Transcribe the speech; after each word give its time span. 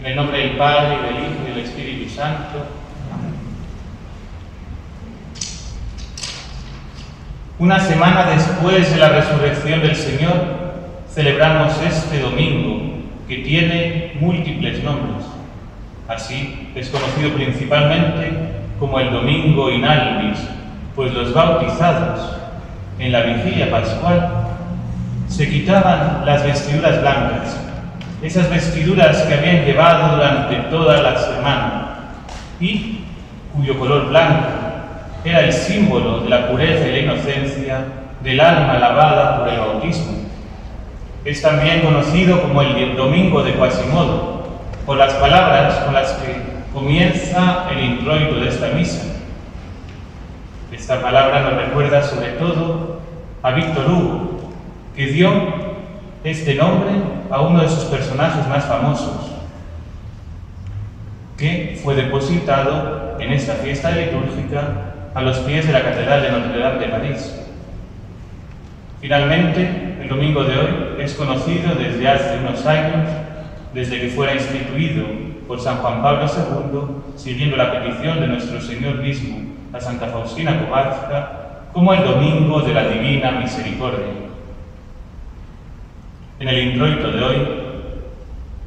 En 0.00 0.06
el 0.06 0.16
nombre 0.16 0.38
del 0.38 0.56
Padre, 0.56 0.94
y 0.94 1.06
del 1.06 1.24
Hijo 1.24 1.34
y 1.44 1.50
del 1.50 1.64
Espíritu 1.64 2.08
Santo. 2.08 2.66
Amén. 3.12 3.34
Una 7.58 7.80
semana 7.80 8.30
después 8.30 8.92
de 8.92 8.96
la 8.96 9.08
resurrección 9.08 9.80
del 9.82 9.96
Señor, 9.96 10.58
celebramos 11.12 11.72
este 11.82 12.20
domingo, 12.20 12.98
que 13.26 13.38
tiene 13.38 14.12
múltiples 14.20 14.82
nombres. 14.84 15.26
Así 16.06 16.70
es 16.74 16.88
conocido 16.88 17.34
principalmente 17.34 18.32
como 18.78 19.00
el 19.00 19.10
Domingo 19.10 19.70
Inalvis, 19.70 20.38
pues 20.94 21.12
los 21.12 21.34
bautizados 21.34 22.36
en 22.98 23.12
la 23.12 23.22
vigilia 23.22 23.70
pascual 23.70 24.30
se 25.28 25.48
quitaban 25.48 26.24
las 26.24 26.42
vestiduras 26.44 27.00
blancas, 27.00 27.67
esas 28.22 28.50
vestiduras 28.50 29.22
que 29.22 29.34
habían 29.34 29.64
llevado 29.64 30.16
durante 30.16 30.56
toda 30.70 31.02
la 31.02 31.16
semana 31.18 31.88
y 32.60 33.04
cuyo 33.54 33.78
color 33.78 34.08
blanco 34.08 34.48
era 35.24 35.40
el 35.40 35.52
símbolo 35.52 36.20
de 36.20 36.28
la 36.28 36.48
pureza 36.48 36.86
y 36.88 36.92
la 36.92 36.98
inocencia 36.98 37.84
del 38.22 38.40
alma 38.40 38.78
lavada 38.78 39.38
por 39.38 39.48
el 39.48 39.60
bautismo. 39.60 40.18
Es 41.24 41.42
también 41.42 41.82
conocido 41.82 42.42
como 42.42 42.62
el 42.62 42.96
Domingo 42.96 43.42
de 43.42 43.54
Quasimodo, 43.54 44.38
por 44.86 44.96
las 44.96 45.12
palabras 45.14 45.74
con 45.84 45.94
las 45.94 46.12
que 46.12 46.40
comienza 46.72 47.66
el 47.70 47.84
introito 47.84 48.36
de 48.36 48.48
esta 48.48 48.68
misa. 48.68 49.02
Esta 50.72 51.00
palabra 51.02 51.40
nos 51.40 51.54
recuerda 51.54 52.02
sobre 52.02 52.28
todo 52.32 53.00
a 53.42 53.50
Víctor 53.52 53.90
Hugo, 53.90 54.52
que 54.96 55.06
dio 55.06 55.30
este 56.24 56.54
nombre 56.54 56.90
a 57.30 57.40
uno 57.42 57.62
de 57.62 57.68
sus 57.68 57.84
personajes 57.84 58.46
más 58.48 58.64
famosos, 58.64 59.32
que 61.36 61.78
fue 61.82 61.94
depositado 61.94 63.16
en 63.20 63.32
esta 63.32 63.54
fiesta 63.54 63.92
litúrgica 63.92 65.10
a 65.14 65.22
los 65.22 65.38
pies 65.38 65.66
de 65.66 65.72
la 65.72 65.82
Catedral 65.82 66.22
de 66.22 66.30
Notre 66.30 66.58
Dame 66.58 66.78
de 66.80 66.88
París. 66.88 67.34
Finalmente, 69.00 69.96
el 70.00 70.08
domingo 70.08 70.42
de 70.42 70.58
hoy 70.58 70.68
es 70.98 71.14
conocido 71.14 71.74
desde 71.76 72.08
hace 72.08 72.38
unos 72.38 72.66
años, 72.66 73.08
desde 73.72 74.00
que 74.00 74.08
fuera 74.08 74.34
instituido 74.34 75.06
por 75.46 75.60
San 75.60 75.76
Juan 75.78 76.02
Pablo 76.02 76.26
II, 76.26 76.80
siguiendo 77.16 77.56
la 77.56 77.70
petición 77.70 78.20
de 78.20 78.26
nuestro 78.26 78.60
Señor 78.60 78.96
mismo 78.96 79.38
a 79.72 79.80
Santa 79.80 80.08
Faustina 80.08 80.64
Kowalska, 80.64 81.62
como 81.72 81.94
el 81.94 82.02
domingo 82.02 82.60
de 82.62 82.74
la 82.74 82.88
Divina 82.88 83.32
Misericordia. 83.32 84.27
En 86.40 86.46
el 86.46 86.68
introito 86.68 87.10
de 87.10 87.20
hoy 87.20 87.36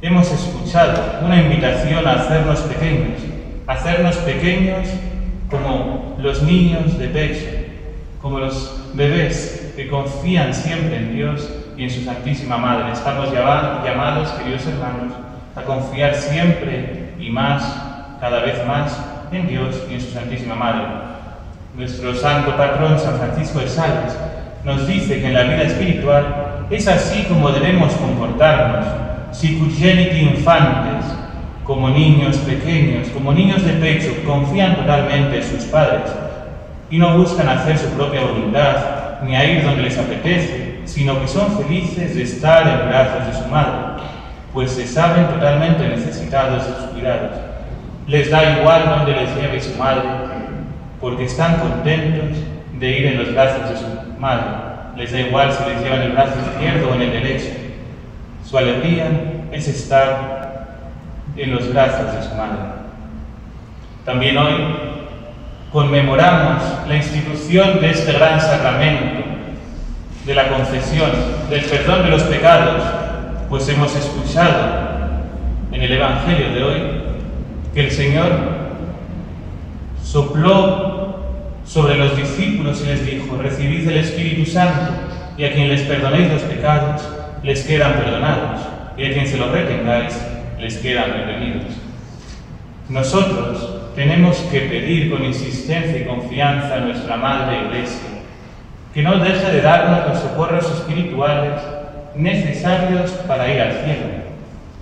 hemos 0.00 0.32
escuchado 0.32 1.20
una 1.22 1.36
invitación 1.42 2.06
a 2.06 2.12
hacernos 2.12 2.60
pequeños, 2.60 3.20
a 3.66 3.72
hacernos 3.72 4.16
pequeños 4.16 4.88
como 5.50 6.16
los 6.18 6.42
niños 6.42 6.98
de 6.98 7.08
pecho, 7.08 7.44
como 8.22 8.38
los 8.38 8.74
bebés 8.94 9.74
que 9.76 9.86
confían 9.86 10.54
siempre 10.54 10.96
en 10.96 11.14
Dios 11.14 11.46
y 11.76 11.84
en 11.84 11.90
su 11.90 12.04
Santísima 12.04 12.56
Madre. 12.56 12.90
Estamos 12.90 13.30
llamados, 13.34 14.30
queridos 14.30 14.66
hermanos, 14.66 15.12
a 15.54 15.60
confiar 15.60 16.14
siempre 16.14 17.12
y 17.20 17.28
más, 17.28 18.16
cada 18.18 18.40
vez 18.40 18.66
más, 18.66 18.98
en 19.30 19.46
Dios 19.46 19.76
y 19.90 19.94
en 19.94 20.00
su 20.00 20.10
Santísima 20.12 20.54
Madre. 20.54 20.86
Nuestro 21.76 22.14
santo 22.14 22.56
patrón, 22.56 22.98
San 22.98 23.18
Francisco 23.18 23.58
de 23.58 23.68
Sales, 23.68 24.16
nos 24.64 24.86
dice 24.86 25.20
que 25.20 25.26
en 25.26 25.34
la 25.34 25.42
vida 25.42 25.64
espiritual 25.64 26.47
es 26.70 26.86
así 26.86 27.24
como 27.24 27.50
debemos 27.50 27.92
comportarnos, 27.94 28.86
sicugeniti 29.32 30.18
infantes, 30.18 31.06
como 31.64 31.88
niños 31.88 32.36
pequeños, 32.38 33.08
como 33.08 33.32
niños 33.32 33.64
de 33.64 33.72
pecho, 33.74 34.14
confían 34.26 34.76
totalmente 34.76 35.38
en 35.38 35.44
sus 35.44 35.64
padres 35.64 36.10
y 36.90 36.98
no 36.98 37.16
buscan 37.16 37.48
hacer 37.48 37.78
su 37.78 37.88
propia 37.90 38.22
voluntad 38.22 39.20
ni 39.22 39.34
a 39.34 39.44
ir 39.44 39.64
donde 39.64 39.82
les 39.82 39.98
apetece, 39.98 40.80
sino 40.84 41.20
que 41.20 41.28
son 41.28 41.58
felices 41.58 42.14
de 42.14 42.22
estar 42.22 42.66
en 42.66 42.88
brazos 42.88 43.26
de 43.26 43.42
su 43.42 43.48
madre, 43.48 44.02
pues 44.52 44.70
se 44.70 44.86
saben 44.86 45.26
totalmente 45.26 45.88
necesitados 45.88 46.66
de 46.66 46.74
sus 46.74 46.84
cuidados. 46.92 47.32
Les 48.06 48.30
da 48.30 48.58
igual 48.60 48.84
donde 48.88 49.12
les 49.12 49.34
lleve 49.36 49.60
su 49.60 49.76
madre, 49.78 50.02
porque 51.00 51.24
están 51.24 51.56
contentos 51.56 52.38
de 52.78 52.98
ir 52.98 53.06
en 53.06 53.18
los 53.18 53.34
brazos 53.34 53.70
de 53.70 53.76
su 53.76 54.20
madre 54.20 54.67
les 54.98 55.12
da 55.12 55.20
igual 55.20 55.52
si 55.52 55.64
les 55.70 55.80
llevan 55.80 56.02
el 56.02 56.12
brazo 56.12 56.34
izquierdo 56.40 56.90
o 56.90 56.94
el 56.94 57.12
derecho. 57.12 57.52
Su 58.44 58.58
alegría 58.58 59.06
es 59.52 59.68
estar 59.68 60.88
en 61.36 61.54
los 61.54 61.72
brazos 61.72 62.12
de 62.12 62.22
su 62.22 62.34
madre. 62.34 62.58
También 64.04 64.36
hoy 64.36 64.54
conmemoramos 65.72 66.62
la 66.88 66.96
institución 66.96 67.80
de 67.80 67.90
este 67.90 68.12
gran 68.12 68.40
sacramento, 68.40 69.22
de 70.26 70.34
la 70.34 70.48
confesión, 70.48 71.10
del 71.48 71.64
perdón 71.64 72.02
de 72.02 72.10
los 72.10 72.22
pecados, 72.24 72.82
pues 73.48 73.68
hemos 73.68 73.94
escuchado 73.94 74.88
en 75.70 75.80
el 75.80 75.92
Evangelio 75.92 76.54
de 76.54 76.64
hoy 76.64 76.82
que 77.72 77.84
el 77.84 77.90
Señor 77.92 78.32
sopló 80.02 80.87
sobre 81.68 81.96
los 81.96 82.16
discípulos 82.16 82.82
y 82.82 82.86
les 82.86 83.04
dijo, 83.04 83.36
recibid 83.36 83.86
el 83.88 83.98
Espíritu 83.98 84.50
Santo, 84.50 84.90
y 85.36 85.44
a 85.44 85.52
quien 85.52 85.68
les 85.68 85.82
perdonéis 85.82 86.32
los 86.32 86.42
pecados, 86.42 87.06
les 87.42 87.62
quedan 87.62 87.92
perdonados, 87.92 88.60
y 88.96 89.04
a 89.04 89.12
quien 89.12 89.26
se 89.26 89.36
los 89.36 89.50
retengáis, 89.50 90.18
les 90.58 90.78
quedan 90.78 91.12
retenidos. 91.12 91.66
Nosotros 92.88 93.92
tenemos 93.94 94.38
que 94.50 94.60
pedir 94.62 95.10
con 95.10 95.22
insistencia 95.24 96.00
y 96.00 96.06
confianza 96.06 96.76
a 96.76 96.80
nuestra 96.80 97.18
Madre 97.18 97.66
Iglesia, 97.66 98.08
que 98.94 99.02
no 99.02 99.18
deje 99.18 99.52
de 99.52 99.60
darnos 99.60 100.08
los 100.08 100.20
socorros 100.20 100.64
espirituales 100.72 101.60
necesarios 102.16 103.10
para 103.28 103.52
ir 103.52 103.60
al 103.60 103.72
cielo, 103.72 104.06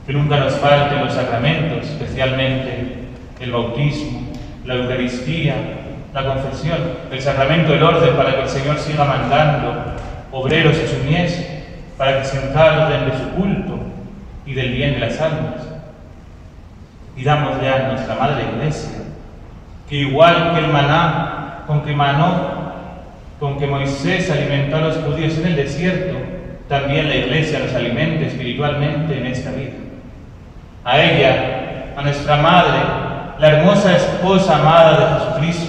que 0.07 0.13
nunca 0.13 0.39
nos 0.39 0.55
falten 0.55 1.05
los 1.05 1.13
sacramentos, 1.13 1.85
especialmente 1.85 2.95
el 3.41 3.51
bautismo, 3.51 4.31
la 4.65 4.75
Eucaristía, 4.77 5.55
la 6.17 6.25
confesión, 6.25 6.79
el 7.13 7.21
sacramento 7.21 7.73
del 7.73 7.83
orden 7.83 8.17
para 8.17 8.37
que 8.37 8.43
el 8.45 8.49
Señor 8.49 8.79
siga 8.79 9.05
mandando 9.05 9.75
obreros 10.33 10.75
y 10.79 10.87
su 10.87 11.05
mies 11.05 11.47
para 11.99 12.19
que 12.19 12.25
se 12.25 12.39
encarguen 12.43 13.11
de 13.11 13.19
su 13.19 13.29
culto 13.37 13.79
y 14.47 14.55
del 14.55 14.73
bien 14.73 14.95
de 14.95 15.01
las 15.01 15.21
almas. 15.21 15.61
Y 17.19 17.23
damosle 17.23 17.69
a 17.69 17.89
nuestra 17.89 18.15
Madre 18.15 18.45
Iglesia 18.51 19.03
que 19.91 19.97
igual 19.97 20.55
que 20.55 20.61
el 20.61 20.69
maná 20.69 21.65
con 21.67 21.83
que 21.83 21.95
manó, 21.95 22.73
con 23.39 23.59
que 23.59 23.67
Moisés 23.67 24.31
alimentó 24.31 24.77
a 24.77 24.81
los 24.81 24.97
judíos 24.97 25.37
en 25.37 25.49
el 25.49 25.57
desierto, 25.57 26.17
también 26.67 27.11
la 27.11 27.17
Iglesia 27.17 27.59
nos 27.59 27.75
alimente 27.75 28.29
espiritualmente 28.29 29.19
en 29.19 29.27
esta 29.27 29.51
vida. 29.51 29.75
A 30.83 30.99
ella, 30.99 31.93
a 31.95 32.01
nuestra 32.01 32.39
Madre, 32.39 32.79
la 33.39 33.49
hermosa 33.49 33.95
esposa 33.95 34.57
amada 34.57 34.93
de 34.93 35.21
Jesucristo, 35.21 35.66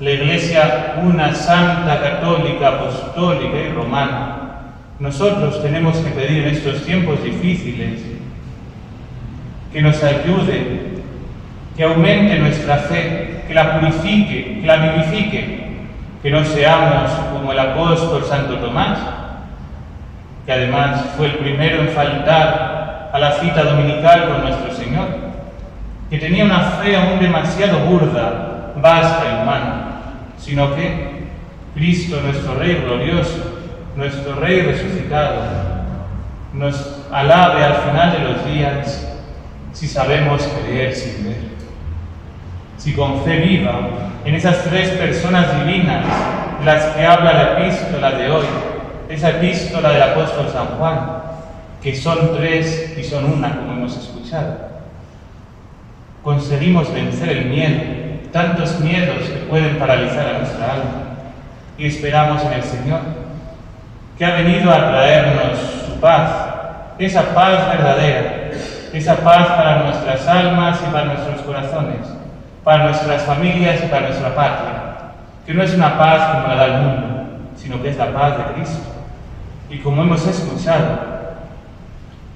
la 0.00 0.12
Iglesia 0.12 0.94
una 1.02 1.34
santa, 1.34 2.00
católica, 2.00 2.68
apostólica 2.68 3.56
y 3.58 3.72
romana, 3.72 4.36
nosotros 4.98 5.62
tenemos 5.62 5.98
que 5.98 6.10
pedir 6.10 6.46
en 6.46 6.54
estos 6.54 6.84
tiempos 6.84 7.22
difíciles 7.22 8.00
que 9.70 9.82
nos 9.82 10.02
ayude, 10.02 11.02
que 11.76 11.84
aumente 11.84 12.38
nuestra 12.38 12.78
fe, 12.78 13.44
que 13.46 13.52
la 13.52 13.78
purifique, 13.78 14.60
que 14.62 14.66
la 14.66 14.76
vivifique, 14.76 15.70
que 16.22 16.30
no 16.30 16.44
seamos 16.44 17.10
como 17.32 17.52
el 17.52 17.58
apóstol 17.58 18.24
Santo 18.24 18.56
Tomás, 18.56 18.98
que 20.46 20.52
además 20.52 21.04
fue 21.18 21.26
el 21.26 21.34
primero 21.34 21.82
en 21.82 21.88
faltar 21.90 23.10
a 23.12 23.18
la 23.18 23.32
cita 23.32 23.64
dominical 23.64 24.28
con 24.28 24.42
nuestro 24.44 24.74
Señor, 24.74 25.08
que 26.08 26.18
tenía 26.18 26.44
una 26.46 26.60
fe 26.60 26.96
aún 26.96 27.20
demasiado 27.20 27.80
burda, 27.80 28.72
vasta 28.76 29.24
y 29.26 29.42
humana 29.42 29.79
sino 30.40 30.74
que 30.74 31.20
Cristo, 31.74 32.20
nuestro 32.22 32.54
Rey 32.54 32.82
glorioso, 32.84 33.60
nuestro 33.96 34.34
Rey 34.36 34.62
resucitado, 34.62 35.42
nos 36.52 37.00
alabe 37.12 37.62
al 37.62 37.74
final 37.74 38.12
de 38.12 38.18
los 38.20 38.44
días 38.44 39.06
si 39.72 39.86
sabemos 39.86 40.42
creer 40.42 40.94
sin 40.94 41.24
ver. 41.24 41.50
Si 42.76 42.92
con 42.94 43.22
fe 43.22 43.38
viva 43.38 43.88
en 44.24 44.34
esas 44.34 44.64
tres 44.64 44.90
personas 44.90 45.64
divinas, 45.64 46.04
las 46.64 46.84
que 46.86 47.06
habla 47.06 47.32
la 47.32 47.58
epístola 47.58 48.10
de 48.12 48.30
hoy, 48.30 48.46
esa 49.08 49.30
epístola 49.30 49.92
del 49.92 50.02
apóstol 50.02 50.48
San 50.52 50.66
Juan, 50.78 51.22
que 51.82 51.94
son 51.94 52.36
tres 52.36 52.94
y 52.98 53.02
son 53.02 53.24
una, 53.24 53.56
como 53.56 53.72
hemos 53.72 53.96
escuchado, 53.96 54.70
conseguimos 56.22 56.92
vencer 56.92 57.28
el 57.30 57.46
miedo, 57.46 57.99
tantos 58.32 58.80
miedos 58.80 59.28
que 59.28 59.46
pueden 59.48 59.78
paralizar 59.78 60.26
a 60.26 60.38
nuestra 60.38 60.72
alma. 60.72 60.92
Y 61.76 61.86
esperamos 61.86 62.42
en 62.44 62.52
el 62.52 62.62
Señor, 62.62 63.00
que 64.18 64.24
ha 64.24 64.34
venido 64.34 64.70
a 64.70 64.90
traernos 64.90 65.58
su 65.86 66.00
paz, 66.00 66.30
esa 66.98 67.34
paz 67.34 67.68
verdadera, 67.68 68.50
esa 68.92 69.16
paz 69.16 69.46
para 69.48 69.82
nuestras 69.84 70.26
almas 70.26 70.78
y 70.86 70.92
para 70.92 71.04
nuestros 71.06 71.40
corazones, 71.42 72.06
para 72.62 72.84
nuestras 72.84 73.22
familias 73.22 73.80
y 73.84 73.88
para 73.88 74.08
nuestra 74.08 74.34
patria, 74.34 74.72
que 75.46 75.54
no 75.54 75.62
es 75.62 75.74
una 75.74 75.96
paz 75.96 76.36
como 76.36 76.48
la 76.48 76.54
da 76.54 76.66
el 76.66 76.82
mundo, 76.82 77.06
sino 77.56 77.80
que 77.82 77.90
es 77.90 77.96
la 77.96 78.12
paz 78.12 78.36
de 78.36 78.54
Cristo. 78.54 78.82
Y 79.70 79.78
como 79.78 80.02
hemos 80.02 80.26
escuchado 80.26 80.98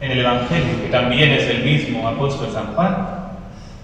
en 0.00 0.10
el 0.10 0.20
Evangelio, 0.20 0.82
que 0.82 0.88
también 0.88 1.32
es 1.32 1.48
el 1.48 1.64
mismo 1.64 2.06
apóstol 2.08 2.50
San 2.52 2.74
Juan, 2.74 2.96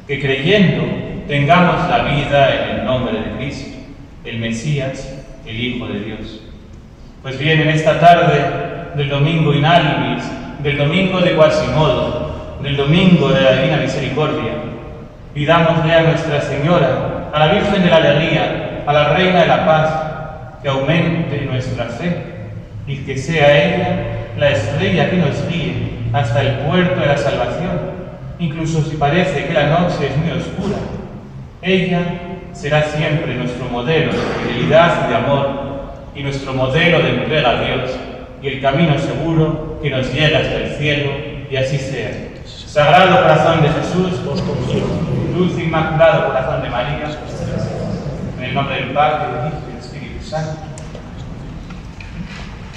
que 0.07 0.21
creyendo 0.21 0.85
tengamos 1.31 1.89
la 1.89 1.99
vida 1.99 2.55
en 2.57 2.81
el 2.81 2.85
nombre 2.85 3.13
de 3.13 3.37
Cristo, 3.37 3.79
el 4.25 4.41
Mesías, 4.41 5.15
el 5.47 5.61
Hijo 5.61 5.87
de 5.87 6.01
Dios. 6.01 6.41
Pues 7.23 7.39
bien, 7.39 7.61
en 7.61 7.69
esta 7.69 8.01
tarde 8.01 8.97
del 8.97 9.09
domingo 9.09 9.55
inalvis, 9.55 10.25
del 10.61 10.77
domingo 10.77 11.21
de 11.21 11.37
Quasimodo, 11.37 12.59
del 12.65 12.77
domingo 12.77 13.29
de 13.29 13.43
la 13.43 13.53
Divina 13.53 13.77
Misericordia, 13.77 14.55
pidámosle 15.33 15.95
a 15.95 16.03
Nuestra 16.03 16.41
Señora, 16.41 17.31
a 17.33 17.39
la 17.39 17.53
Virgen 17.53 17.81
de 17.81 17.91
la 17.91 17.97
Alegría, 17.99 18.83
a 18.85 18.93
la 18.93 19.15
Reina 19.15 19.43
de 19.43 19.47
la 19.47 19.65
Paz, 19.65 20.61
que 20.61 20.69
aumente 20.69 21.43
nuestra 21.49 21.85
fe 21.85 22.17
y 22.89 22.97
que 23.05 23.17
sea 23.17 23.57
ella 23.57 24.07
la 24.37 24.51
estrella 24.51 25.09
que 25.09 25.17
nos 25.19 25.49
guíe 25.49 25.91
hasta 26.13 26.43
el 26.43 26.67
puerto 26.67 27.01
de 27.01 27.07
la 27.07 27.17
salvación, 27.17 27.79
incluso 28.41 28.83
si 28.83 28.97
parece 28.97 29.47
que 29.47 29.55
la 29.55 29.69
noche 29.69 30.09
es 30.09 30.17
muy 30.17 30.33
oscura. 30.33 31.00
Ella 31.63 32.01
será 32.55 32.83
siempre 32.85 33.35
nuestro 33.35 33.67
modelo 33.67 34.13
de 34.13 34.19
fidelidad 34.19 35.05
y 35.05 35.11
de 35.11 35.17
amor 35.17 35.49
y 36.15 36.23
nuestro 36.23 36.55
modelo 36.55 37.01
de 37.01 37.11
entrega 37.11 37.51
a 37.51 37.63
Dios 37.63 37.91
y 38.43 38.49
el 38.49 38.61
camino 38.63 38.99
seguro 38.99 39.79
que 39.83 39.91
nos 39.91 40.11
lleva 40.13 40.39
hasta 40.39 40.55
el 40.55 40.71
cielo 40.77 41.11
y 41.51 41.57
así 41.57 41.77
sea. 41.77 42.13
Sagrado 42.47 43.21
corazón 43.23 43.63
de 43.63 43.69
Jesús, 43.69 44.25
dulce 45.37 45.65
inmaculado 45.65 46.29
corazón 46.29 46.63
de 46.63 46.71
María, 46.71 47.11
en 48.39 48.45
el 48.45 48.55
nombre 48.55 48.77
del 48.77 48.91
Padre, 48.93 49.27
del 49.27 49.49
Hijo 49.49 49.59
y 49.67 49.73
del 49.73 49.79
Espíritu 49.81 50.25
Santo. 50.25 50.70